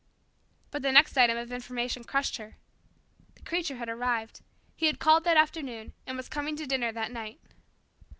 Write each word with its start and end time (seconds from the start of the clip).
But 0.71 0.81
the 0.81 0.91
next 0.91 1.15
item 1.15 1.37
of 1.37 1.51
information 1.51 2.03
crushed 2.03 2.37
her. 2.37 2.57
The 3.35 3.43
Creature 3.43 3.75
had 3.75 3.87
arrived. 3.87 4.41
He 4.75 4.87
had 4.87 4.97
called 4.99 5.23
that 5.25 5.37
afternoon, 5.37 5.93
and 6.07 6.17
was 6.17 6.27
coming 6.27 6.55
to 6.55 6.65
dinner 6.65 6.91
that 6.91 7.11
night. 7.11 7.39